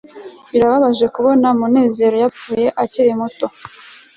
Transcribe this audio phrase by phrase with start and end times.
[0.51, 3.47] birababaje kubona munezero yapfuye akiri muto